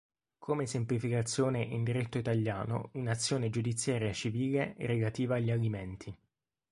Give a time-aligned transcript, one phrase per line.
[0.39, 6.17] Come esemplificazione in diritto italiano una azione giudiziaria civile relativa agli alimenti.